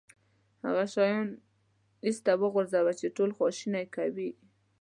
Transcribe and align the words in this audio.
هغه 0.65 0.85
شیان 0.93 1.27
ایسته 2.05 2.31
وغورځوه 2.41 2.91
چې 2.99 3.07
تاسو 3.17 3.35
خواشینی 3.37 3.85
کوي. 3.95 4.29